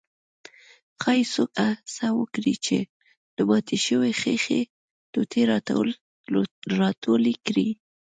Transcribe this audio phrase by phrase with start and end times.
[1.01, 2.77] ښايي څوک هڅه وکړي چې
[3.35, 4.61] د ماتې شوې ښيښې
[5.11, 5.41] ټوټې
[6.81, 7.69] راټولې کړي.